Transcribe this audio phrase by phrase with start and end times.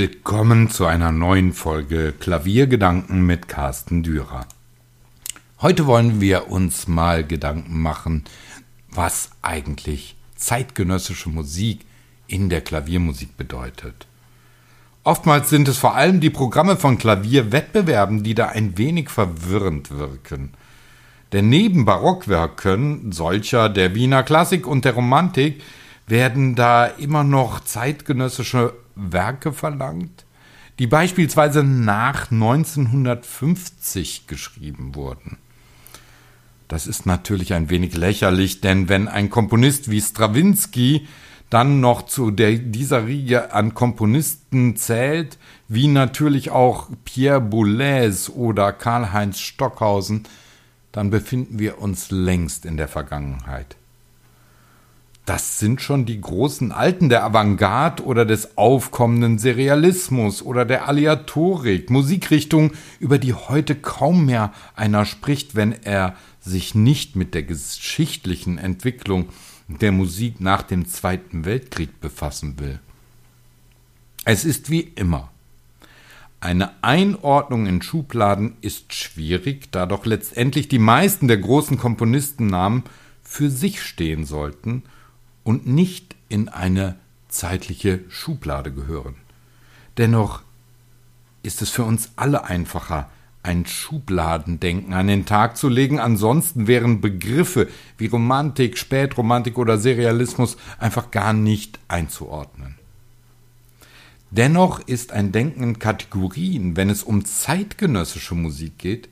[0.00, 4.46] Willkommen zu einer neuen Folge Klaviergedanken mit Carsten Dürer.
[5.60, 8.22] Heute wollen wir uns mal Gedanken machen,
[8.92, 11.80] was eigentlich zeitgenössische Musik
[12.28, 14.06] in der Klaviermusik bedeutet.
[15.02, 20.52] Oftmals sind es vor allem die Programme von Klavierwettbewerben, die da ein wenig verwirrend wirken.
[21.32, 25.60] Denn neben Barockwerken, solcher der Wiener Klassik und der Romantik,
[26.06, 30.26] werden da immer noch zeitgenössische Werke verlangt,
[30.78, 35.38] die beispielsweise nach 1950 geschrieben wurden.
[36.68, 41.08] Das ist natürlich ein wenig lächerlich, denn wenn ein Komponist wie Strawinski
[41.50, 48.72] dann noch zu der, dieser Riege an Komponisten zählt, wie natürlich auch Pierre Boulez oder
[48.72, 50.24] Karl-Heinz Stockhausen,
[50.92, 53.76] dann befinden wir uns längst in der Vergangenheit.
[55.28, 61.90] Das sind schon die großen Alten der Avantgarde oder des aufkommenden Serialismus oder der Aleatorik,
[61.90, 68.56] Musikrichtung, über die heute kaum mehr einer spricht, wenn er sich nicht mit der geschichtlichen
[68.56, 69.28] Entwicklung
[69.68, 72.80] der Musik nach dem Zweiten Weltkrieg befassen will.
[74.24, 75.30] Es ist wie immer.
[76.40, 82.84] Eine Einordnung in Schubladen ist schwierig, da doch letztendlich die meisten der großen Komponistennamen
[83.22, 84.84] für sich stehen sollten–
[85.48, 86.96] und nicht in eine
[87.28, 89.14] zeitliche Schublade gehören.
[89.96, 90.42] Dennoch
[91.42, 93.08] ist es für uns alle einfacher,
[93.42, 100.58] ein Schubladendenken an den Tag zu legen, ansonsten wären Begriffe wie Romantik, Spätromantik oder Serialismus
[100.78, 102.74] einfach gar nicht einzuordnen.
[104.30, 109.08] Dennoch ist ein Denken in Kategorien, wenn es um zeitgenössische Musik geht,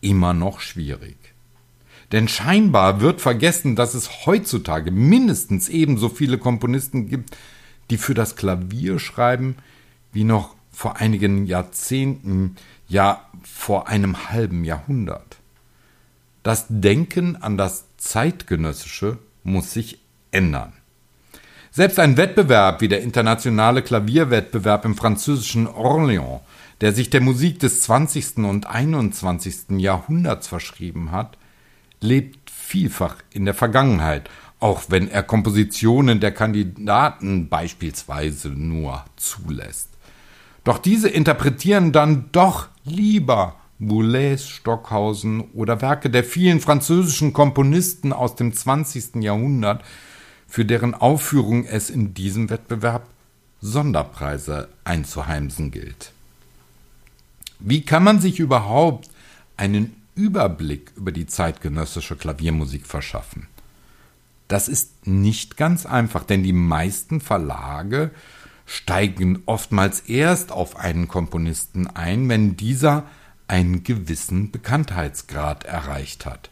[0.00, 1.17] immer noch schwierig.
[2.12, 7.36] Denn scheinbar wird vergessen, dass es heutzutage mindestens ebenso viele Komponisten gibt,
[7.90, 9.56] die für das Klavier schreiben,
[10.12, 15.36] wie noch vor einigen Jahrzehnten, ja vor einem halben Jahrhundert.
[16.42, 19.98] Das Denken an das Zeitgenössische muss sich
[20.30, 20.72] ändern.
[21.70, 26.40] Selbst ein Wettbewerb wie der internationale Klavierwettbewerb im französischen Orléans,
[26.80, 28.38] der sich der Musik des 20.
[28.38, 29.78] und 21.
[29.78, 31.36] Jahrhunderts verschrieben hat,
[32.00, 34.28] lebt vielfach in der Vergangenheit,
[34.60, 39.88] auch wenn er Kompositionen der Kandidaten beispielsweise nur zulässt.
[40.64, 48.34] Doch diese interpretieren dann doch lieber Boulez, Stockhausen oder Werke der vielen französischen Komponisten aus
[48.34, 49.22] dem 20.
[49.22, 49.84] Jahrhundert,
[50.48, 53.06] für deren Aufführung es in diesem Wettbewerb
[53.60, 56.12] Sonderpreise einzuheimsen gilt.
[57.60, 59.08] Wie kann man sich überhaupt
[59.56, 63.46] einen Überblick über die zeitgenössische Klaviermusik verschaffen.
[64.48, 68.10] Das ist nicht ganz einfach, denn die meisten Verlage
[68.66, 73.04] steigen oftmals erst auf einen Komponisten ein, wenn dieser
[73.46, 76.50] einen gewissen Bekanntheitsgrad erreicht hat.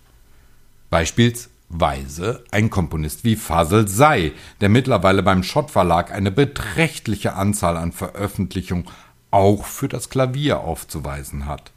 [0.89, 7.91] Beispielsweise ein Komponist wie Fasel Say, der mittlerweile beim Schott Verlag eine beträchtliche Anzahl an
[7.91, 8.87] Veröffentlichungen
[9.33, 11.73] auch für das Klavier aufzuweisen hat.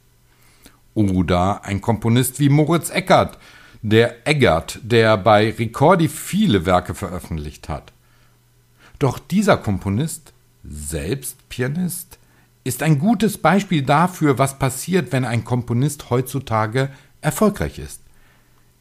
[0.94, 3.38] Oder ein Komponist wie Moritz Eckert,
[3.82, 7.92] der Eggert, der bei Ricordi viele Werke veröffentlicht hat.
[8.98, 12.18] Doch dieser Komponist, selbst Pianist,
[12.64, 16.90] ist ein gutes Beispiel dafür, was passiert, wenn ein Komponist heutzutage
[17.22, 18.02] erfolgreich ist.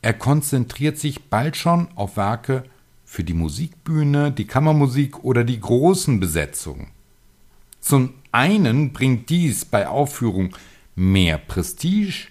[0.01, 2.63] Er konzentriert sich bald schon auf Werke
[3.05, 6.87] für die Musikbühne, die Kammermusik oder die großen Besetzungen.
[7.79, 10.53] Zum einen bringt dies bei Aufführungen
[10.95, 12.27] mehr Prestige.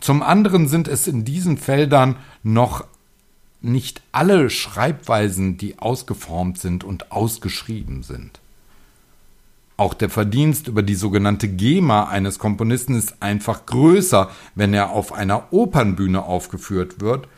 [0.00, 2.84] Zum anderen sind es in diesen Feldern noch
[3.62, 8.40] nicht alle Schreibweisen, die ausgeformt sind und ausgeschrieben sind.
[9.76, 15.12] Auch der Verdienst über die sogenannte GEMA eines Komponisten ist einfach größer, wenn er auf
[15.12, 17.28] einer Opernbühne aufgeführt wird,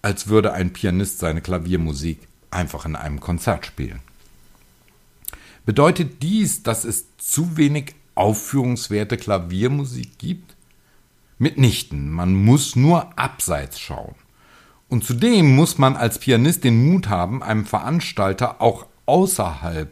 [0.00, 4.00] als würde ein Pianist seine Klaviermusik einfach in einem Konzert spielen.
[5.66, 10.54] Bedeutet dies, dass es zu wenig aufführungswerte Klaviermusik gibt?
[11.38, 14.14] Mitnichten, man muss nur abseits schauen.
[14.88, 19.90] Und zudem muss man als Pianist den Mut haben, einem Veranstalter auch außerhalb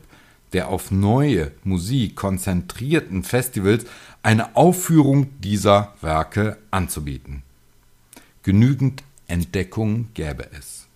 [0.53, 3.85] der auf neue Musik konzentrierten Festivals
[4.23, 7.43] eine Aufführung dieser Werke anzubieten.
[8.43, 10.88] Genügend Entdeckung gäbe es.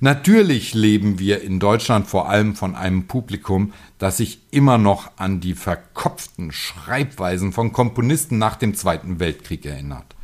[0.00, 5.40] Natürlich leben wir in Deutschland vor allem von einem Publikum, das sich immer noch an
[5.40, 10.14] die verkopften Schreibweisen von Komponisten nach dem Zweiten Weltkrieg erinnert.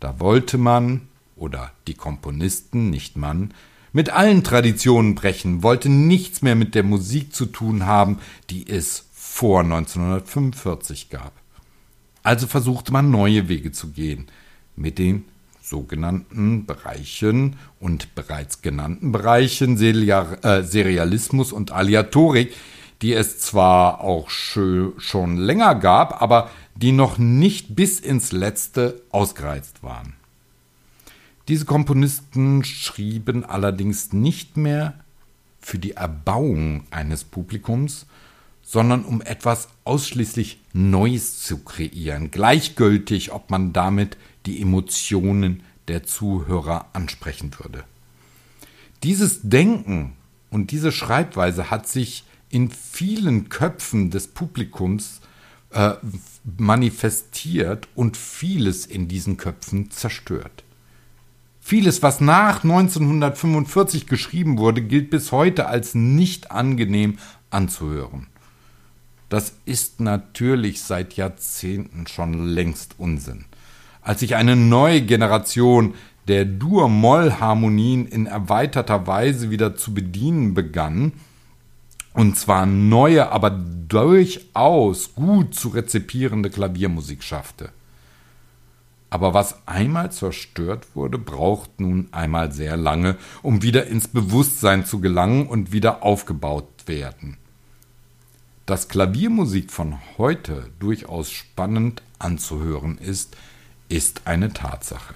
[0.00, 1.02] Da wollte man,
[1.36, 3.52] oder die Komponisten, nicht man,
[3.92, 8.18] mit allen Traditionen brechen, wollte nichts mehr mit der Musik zu tun haben,
[8.50, 11.32] die es vor 1945 gab.
[12.22, 14.26] Also versuchte man neue Wege zu gehen,
[14.76, 15.24] mit den
[15.64, 22.54] sogenannten Bereichen und bereits genannten Bereichen äh, Serialismus und Aleatorik,
[23.02, 29.82] die es zwar auch schon länger gab, aber die noch nicht bis ins letzte ausgereizt
[29.82, 30.14] waren.
[31.48, 34.94] Diese Komponisten schrieben allerdings nicht mehr
[35.60, 38.06] für die Erbauung eines Publikums,
[38.64, 44.16] sondern um etwas ausschließlich Neues zu kreieren, gleichgültig, ob man damit
[44.46, 47.84] die Emotionen der Zuhörer ansprechen würde.
[49.02, 50.14] Dieses Denken
[50.50, 55.20] und diese Schreibweise hat sich in vielen Köpfen des Publikums
[55.70, 55.94] äh,
[56.56, 60.64] manifestiert und vieles in diesen Köpfen zerstört.
[61.60, 67.18] Vieles, was nach 1945 geschrieben wurde, gilt bis heute als nicht angenehm
[67.50, 68.28] anzuhören.
[69.34, 73.46] Das ist natürlich seit Jahrzehnten schon längst Unsinn.
[74.00, 75.94] Als sich eine neue Generation
[76.28, 81.14] der Dur-Moll-Harmonien in erweiterter Weise wieder zu bedienen begann,
[82.12, 87.70] und zwar neue, aber durchaus gut zu rezipierende Klaviermusik schaffte.
[89.10, 95.00] Aber was einmal zerstört wurde, braucht nun einmal sehr lange, um wieder ins Bewusstsein zu
[95.00, 97.36] gelangen und wieder aufgebaut werden.
[98.66, 103.36] Dass Klaviermusik von heute durchaus spannend anzuhören ist,
[103.90, 105.14] ist eine Tatsache.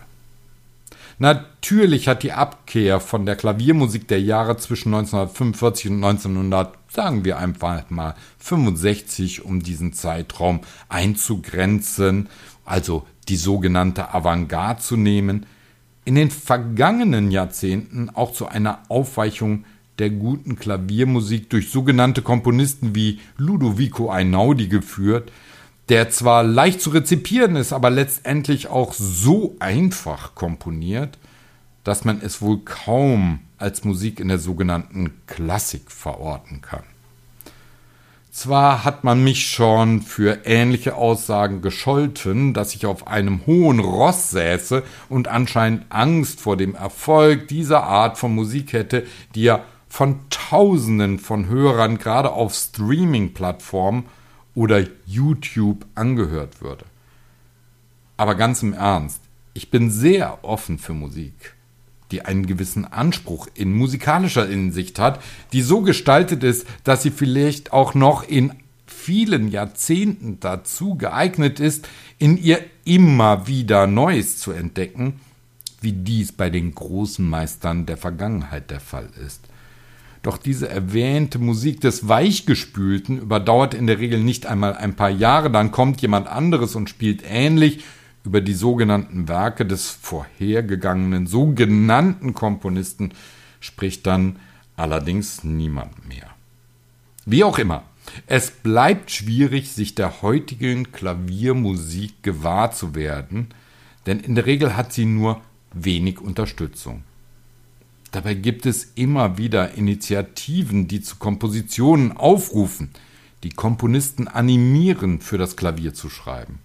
[1.19, 7.39] Natürlich hat die Abkehr von der Klaviermusik der Jahre zwischen 1945 und 1900, sagen wir
[7.39, 10.61] einfach mal 65, um diesen Zeitraum
[10.91, 12.29] einzugrenzen,
[12.67, 15.47] also die sogenannte Avantgarde zu nehmen,
[16.05, 19.65] in den vergangenen Jahrzehnten auch zu einer Aufweichung
[19.99, 25.33] der guten Klaviermusik durch sogenannte Komponisten wie Ludovico Einaudi geführt,
[25.89, 31.19] der zwar leicht zu rezipieren ist, aber letztendlich auch so einfach komponiert,
[31.85, 36.85] dass man es wohl kaum als Musik in der sogenannten Klassik verorten kann.
[38.31, 44.31] Zwar hat man mich schon für ähnliche Aussagen gescholten, dass ich auf einem hohen Ross
[44.31, 49.05] säße und anscheinend Angst vor dem Erfolg dieser Art von Musik hätte,
[49.35, 54.05] die ja von Tausenden von Hörern gerade auf Streaming-Plattformen
[54.55, 56.85] oder YouTube angehört würde.
[58.17, 59.21] Aber ganz im Ernst,
[59.55, 61.55] ich bin sehr offen für Musik,
[62.11, 67.73] die einen gewissen Anspruch in musikalischer Hinsicht hat, die so gestaltet ist, dass sie vielleicht
[67.73, 68.53] auch noch in
[68.87, 71.89] vielen Jahrzehnten dazu geeignet ist,
[72.19, 75.21] in ihr immer wieder Neues zu entdecken,
[75.81, 79.41] wie dies bei den großen Meistern der Vergangenheit der Fall ist.
[80.29, 85.51] Doch diese erwähnte Musik des Weichgespülten überdauert in der Regel nicht einmal ein paar Jahre,
[85.51, 87.83] dann kommt jemand anderes und spielt ähnlich
[88.25, 93.13] über die sogenannten Werke des vorhergegangenen sogenannten Komponisten
[93.59, 94.37] spricht dann
[94.77, 96.29] allerdings niemand mehr.
[97.25, 97.85] Wie auch immer,
[98.27, 103.47] es bleibt schwierig, sich der heutigen Klaviermusik gewahr zu werden,
[104.05, 105.41] denn in der Regel hat sie nur
[105.73, 107.03] wenig Unterstützung.
[108.11, 112.91] Dabei gibt es immer wieder Initiativen, die zu Kompositionen aufrufen,
[113.43, 116.59] die Komponisten animieren, für das Klavier zu schreiben.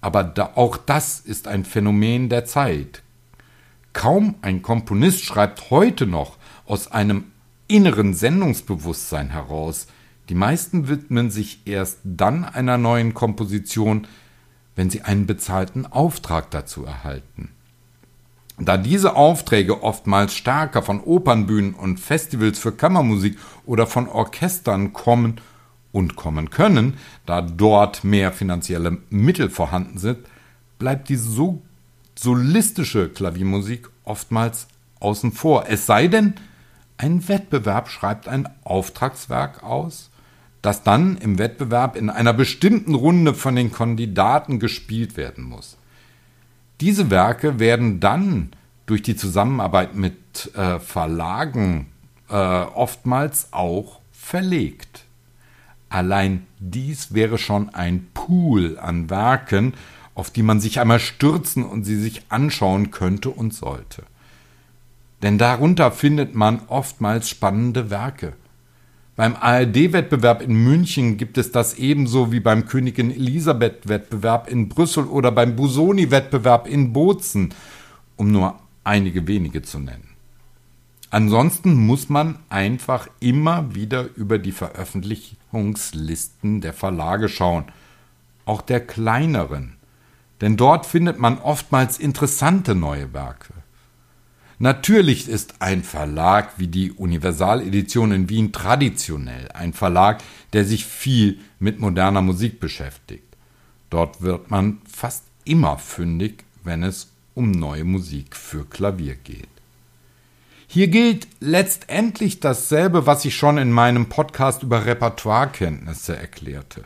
[0.00, 3.02] Aber da, auch das ist ein Phänomen der Zeit.
[3.92, 7.24] Kaum ein Komponist schreibt heute noch aus einem
[7.68, 9.88] inneren Sendungsbewusstsein heraus.
[10.28, 14.06] Die meisten widmen sich erst dann einer neuen Komposition,
[14.74, 17.50] wenn sie einen bezahlten Auftrag dazu erhalten.
[18.60, 25.40] Da diese Aufträge oftmals stärker von Opernbühnen und Festivals für Kammermusik oder von Orchestern kommen
[25.92, 30.18] und kommen können, da dort mehr finanzielle Mittel vorhanden sind,
[30.78, 31.62] bleibt die so
[32.14, 34.68] solistische Klaviermusik oftmals
[35.00, 35.64] außen vor.
[35.68, 36.34] Es sei denn,
[36.98, 40.10] ein Wettbewerb schreibt ein Auftragswerk aus,
[40.60, 45.78] das dann im Wettbewerb in einer bestimmten Runde von den Kandidaten gespielt werden muss.
[46.80, 48.50] Diese Werke werden dann
[48.86, 51.86] durch die Zusammenarbeit mit äh, Verlagen
[52.28, 55.04] äh, oftmals auch verlegt.
[55.90, 59.74] Allein dies wäre schon ein Pool an Werken,
[60.14, 64.04] auf die man sich einmal stürzen und sie sich anschauen könnte und sollte.
[65.22, 68.32] Denn darunter findet man oftmals spannende Werke.
[69.16, 75.30] Beim ARD-Wettbewerb in München gibt es das ebenso wie beim Königin Elisabeth-Wettbewerb in Brüssel oder
[75.30, 77.52] beim Busoni-Wettbewerb in Bozen,
[78.16, 80.08] um nur einige wenige zu nennen.
[81.10, 87.64] Ansonsten muss man einfach immer wieder über die Veröffentlichungslisten der Verlage schauen,
[88.44, 89.74] auch der kleineren,
[90.40, 93.54] denn dort findet man oftmals interessante neue Werke.
[94.62, 101.38] Natürlich ist ein Verlag wie die Universaledition in Wien traditionell ein Verlag, der sich viel
[101.58, 103.24] mit moderner Musik beschäftigt.
[103.88, 109.48] Dort wird man fast immer fündig, wenn es um neue Musik für Klavier geht.
[110.66, 116.84] Hier gilt letztendlich dasselbe, was ich schon in meinem Podcast über Repertoirekenntnisse erklärte.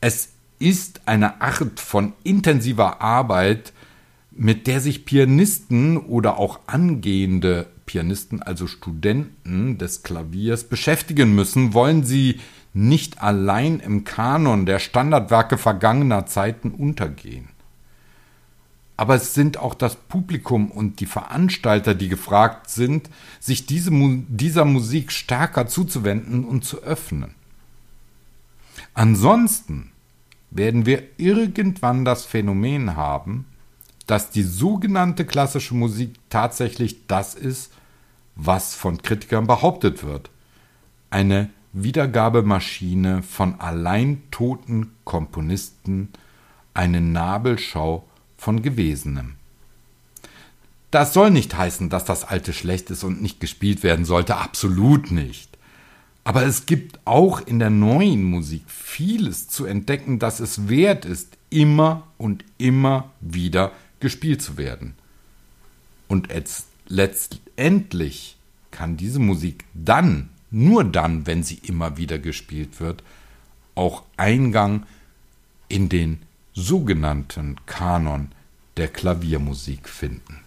[0.00, 0.28] Es
[0.60, 3.72] ist eine Art von intensiver Arbeit,
[4.38, 12.04] mit der sich Pianisten oder auch angehende Pianisten, also Studenten des Klaviers, beschäftigen müssen, wollen
[12.04, 12.40] sie
[12.72, 17.48] nicht allein im Kanon der Standardwerke vergangener Zeiten untergehen
[18.98, 24.64] aber es sind auch das Publikum und die Veranstalter, die gefragt sind, sich diese, dieser
[24.64, 27.36] Musik stärker zuzuwenden und zu öffnen.
[28.94, 29.92] Ansonsten
[30.50, 33.44] werden wir irgendwann das Phänomen haben,
[34.08, 37.70] dass die sogenannte klassische Musik tatsächlich das ist,
[38.34, 40.30] was von Kritikern behauptet wird.
[41.10, 46.08] Eine Wiedergabemaschine von allein toten Komponisten,
[46.72, 49.34] eine Nabelschau von Gewesenem.
[50.90, 55.10] Das soll nicht heißen, dass das Alte schlecht ist und nicht gespielt werden sollte, absolut
[55.10, 55.58] nicht.
[56.24, 61.36] Aber es gibt auch in der neuen Musik vieles zu entdecken, dass es wert ist,
[61.50, 64.94] immer und immer wieder gespielt zu werden.
[66.08, 66.28] Und
[66.86, 68.36] letztendlich
[68.70, 73.02] kann diese Musik dann, nur dann, wenn sie immer wieder gespielt wird,
[73.74, 74.86] auch Eingang
[75.68, 76.22] in den
[76.54, 78.32] sogenannten Kanon
[78.76, 80.40] der Klaviermusik finden.